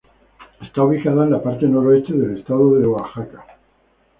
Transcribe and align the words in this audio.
Está 0.63 0.81
ubicada 0.83 1.25
en 1.25 1.29
la 1.29 1.43
parte 1.43 1.67
noroeste 1.67 2.13
del 2.13 2.39
Estado 2.39 2.73
de 2.79 2.87
Oaxaca. 2.87 3.45